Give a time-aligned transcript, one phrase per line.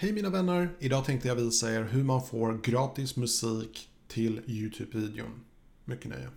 [0.00, 0.70] Hej mina vänner!
[0.78, 5.30] Idag tänkte jag visa er hur man får gratis musik till YouTube-videon.
[5.84, 6.28] Mycket nöje.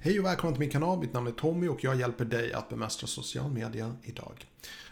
[0.00, 0.98] Hej och välkommen till min kanal.
[0.98, 4.46] Mitt namn är Tommy och jag hjälper dig att bemästra social media idag.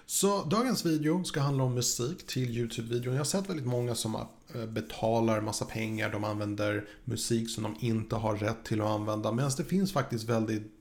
[0.06, 3.12] Så dagens video ska handla om musik till YouTube-videon.
[3.12, 6.10] Jag har sett väldigt många som eh, betalar massa pengar.
[6.10, 9.32] De använder musik som de inte har rätt till att använda.
[9.32, 10.79] Medan det finns faktiskt väldigt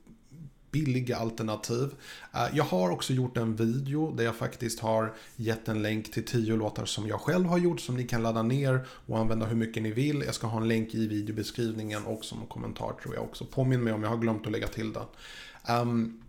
[0.70, 1.94] billiga alternativ.
[2.34, 6.24] Eh, jag har också gjort en video där jag faktiskt har gett en länk till
[6.24, 9.56] 10 låtar som jag själv har gjort som ni kan ladda ner och använda hur
[9.56, 10.22] mycket ni vill.
[10.26, 13.44] Jag ska ha en länk i videobeskrivningen och som kommentar tror jag också.
[13.44, 15.04] Påminn mig om jag har glömt att lägga till den.
[15.80, 16.22] Um,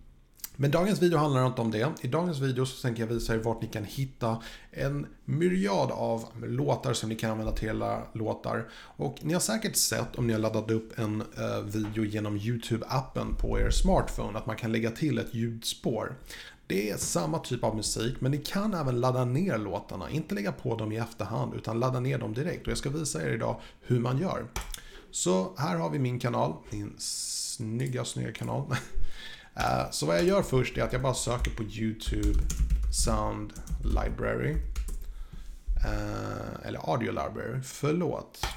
[0.55, 1.91] men dagens video handlar inte om det.
[2.01, 6.25] I dagens video så tänker jag visa er vart ni kan hitta en myriad av
[6.43, 8.69] låtar som ni kan använda till era låtar.
[8.73, 13.35] Och ni har säkert sett om ni har laddat upp en eh, video genom YouTube-appen
[13.37, 16.15] på er smartphone att man kan lägga till ett ljudspår.
[16.67, 20.09] Det är samma typ av musik men ni kan även ladda ner låtarna.
[20.09, 22.65] Inte lägga på dem i efterhand utan ladda ner dem direkt.
[22.65, 24.45] Och jag ska visa er idag hur man gör.
[25.11, 28.65] Så här har vi min kanal, min snygga, snygga kanal.
[29.55, 32.39] Eh, så vad jag gör först är att jag bara söker på YouTube
[32.93, 34.55] Sound Library.
[35.85, 38.47] Uh, eller Audio Library, förlåt.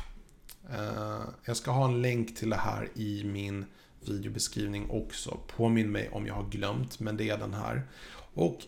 [0.71, 3.65] Uh, jag ska ha en länk till det här i min
[4.01, 5.39] videobeskrivning också.
[5.57, 7.83] Påminn mig om jag har glömt, men det är den här.
[8.35, 8.59] Och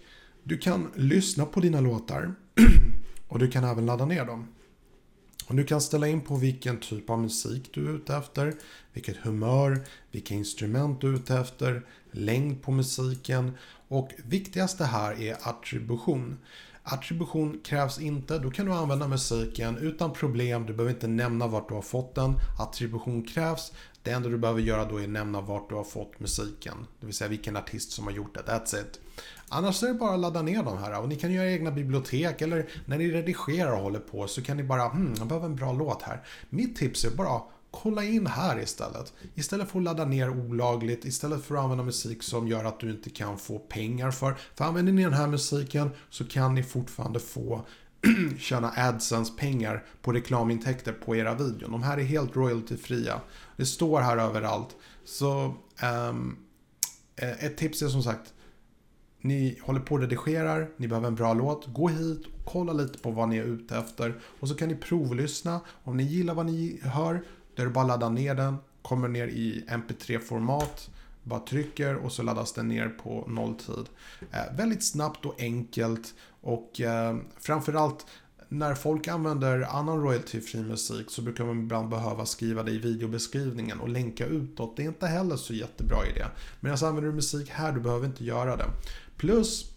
[0.43, 2.35] du kan lyssna på dina låtar
[3.29, 4.49] och du kan även ladda ner dem.
[5.47, 8.55] Och du kan ställa in på vilken typ av musik du är ute efter,
[8.93, 13.53] vilket humör, vilka instrument du är ute efter, längd på musiken
[13.89, 16.39] och viktigaste här är attribution.
[16.83, 21.69] Attribution krävs inte, då kan du använda musiken utan problem, du behöver inte nämna vart
[21.69, 22.35] du har fått den.
[22.59, 26.87] Attribution krävs, det enda du behöver göra då är nämna vart du har fått musiken.
[27.01, 29.01] Det vill säga vilken artist som har gjort det, that's it.
[29.49, 32.43] Annars är det bara att ladda ner de här och ni kan göra egna bibliotek
[32.43, 35.57] eller när ni redigerar och håller på så kan ni bara, hmm, jag behöver en
[35.57, 36.23] bra låt här.
[36.51, 37.41] Mitt tips är bara
[37.71, 39.13] kolla in här istället.
[39.35, 42.91] Istället för att ladda ner olagligt, istället för att använda musik som gör att du
[42.91, 44.37] inte kan få pengar för.
[44.55, 47.67] För använder ni den här musiken så kan ni fortfarande få
[48.39, 51.73] tjäna AdSense-pengar på reklamintäkter på era videon.
[51.73, 53.21] De här är helt royaltyfria.
[53.57, 54.77] Det står här överallt.
[55.05, 55.55] Så
[56.11, 56.37] um,
[57.17, 58.33] ett tips är som sagt
[59.27, 61.67] ni håller på och redigerar, ni behöver en bra låt.
[61.67, 64.21] Gå hit och kolla lite på vad ni är ute efter.
[64.41, 65.61] Och så kan ni provlyssna.
[65.85, 67.23] Om ni gillar vad ni hör,
[67.55, 68.57] då är det bara att ladda ner den.
[68.83, 70.91] Kommer ner i mp3-format.
[71.23, 73.89] Bara trycker och så laddas den ner på nolltid.
[74.33, 76.15] Eh, väldigt snabbt och enkelt.
[76.41, 78.07] Och eh, framförallt
[78.49, 83.81] när folk använder annan royaltyfri musik så brukar man ibland behöva skriva det i videobeskrivningen
[83.81, 84.77] och länka utåt.
[84.77, 86.25] Det är inte heller så jättebra idé.
[86.61, 88.67] Men alltså, använder du musik här, du behöver inte göra det.
[89.17, 89.77] Plus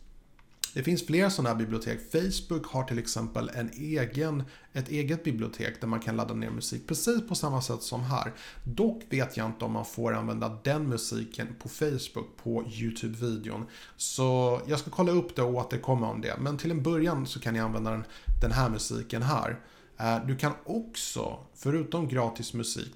[0.74, 2.00] det finns flera sådana här bibliotek.
[2.12, 6.88] Facebook har till exempel en egen, ett eget bibliotek där man kan ladda ner musik
[6.88, 8.34] precis på samma sätt som här.
[8.64, 13.66] Dock vet jag inte om man får använda den musiken på Facebook på YouTube-videon.
[13.98, 16.36] Så jag ska kolla upp det och återkomma om det.
[16.40, 18.04] Men till en början så kan ni använda den,
[18.42, 19.60] den här musiken här.
[19.98, 22.96] Eh, du kan också, förutom gratis musik,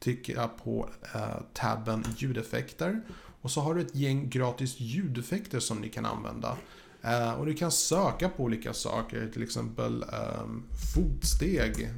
[0.00, 3.02] trycka på eh, tabben ljudeffekter.
[3.44, 6.56] Och så har du ett gäng gratis ljudeffekter som ni kan använda.
[7.04, 10.04] Uh, och du kan söka på olika saker, till exempel
[10.42, 11.90] um, fotsteg.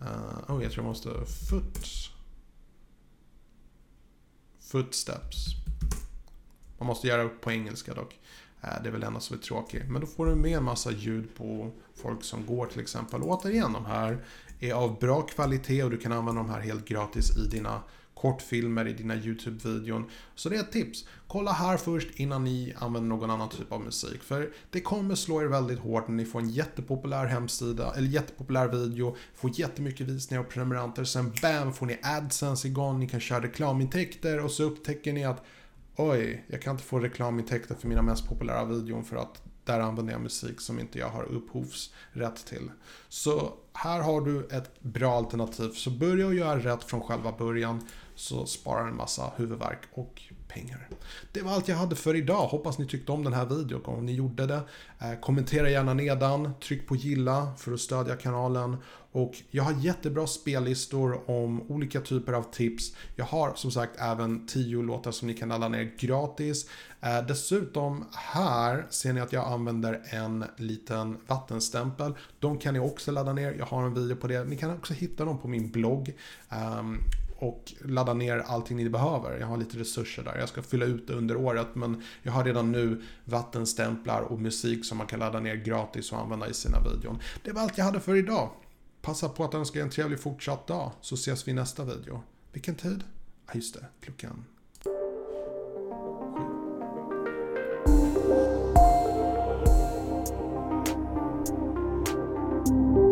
[0.00, 1.10] Uh, oh, jag tror jag måste...
[1.50, 1.88] Foot...
[4.60, 5.46] Footsteps.
[6.78, 8.18] Man måste göra upp på engelska dock.
[8.64, 9.82] Eh, det är väl det enda som är tråkigt.
[9.88, 13.22] Men då får du med en massa ljud på folk som går till exempel.
[13.22, 14.24] Och återigen, de här
[14.60, 17.82] är av bra kvalitet och du kan använda de här helt gratis i dina
[18.14, 20.10] kortfilmer i dina YouTube-videon.
[20.34, 21.04] Så det är ett tips.
[21.26, 24.22] Kolla här först innan ni använder någon annan typ av musik.
[24.22, 28.68] För det kommer slå er väldigt hårt när ni får en jättepopulär hemsida, eller jättepopulär
[28.68, 31.04] video, får jättemycket visningar och prenumeranter.
[31.04, 35.44] Sen BAM får ni AdSense igång, ni kan köra reklamintäkter och så upptäcker ni att
[35.96, 40.12] Oj, jag kan inte få reklamintäkter för mina mest populära videon för att där använder
[40.12, 42.70] jag musik som inte jag har upphovsrätt till.
[43.08, 45.70] Så här har du ett bra alternativ.
[45.70, 47.80] Så börja att göra rätt från själva början
[48.14, 50.88] så sparar en massa huvudvärk och pengar.
[51.32, 52.46] Det var allt jag hade för idag.
[52.46, 53.84] Hoppas ni tyckte om den här videon.
[53.84, 54.60] Om ni gjorde det,
[55.00, 56.54] eh, kommentera gärna nedan.
[56.60, 58.76] Tryck på gilla för att stödja kanalen.
[59.12, 62.96] Och jag har jättebra spellistor om olika typer av tips.
[63.16, 66.68] Jag har som sagt även 10 låtar som ni kan ladda ner gratis.
[67.00, 72.14] Eh, dessutom här ser ni att jag använder en liten vattenstämpel.
[72.40, 73.54] De kan ni också ladda ner.
[73.58, 74.44] Jag har en video på det.
[74.44, 76.12] Ni kan också hitta dem på min blogg.
[76.78, 76.98] Um,
[77.36, 79.38] och ladda ner allting ni behöver.
[79.38, 80.38] Jag har lite resurser där.
[80.38, 84.84] Jag ska fylla ut det under året men jag har redan nu vattenstämplar och musik
[84.84, 87.18] som man kan ladda ner gratis och använda i sina videon.
[87.44, 88.50] Det var allt jag hade för idag.
[89.02, 92.22] Passa på att önska er en trevlig fortsatt dag så ses vi i nästa video.
[92.52, 93.04] Vilken tid?
[93.46, 93.86] Ja, just det.
[94.00, 94.44] Klockan
[102.74, 103.03] sju.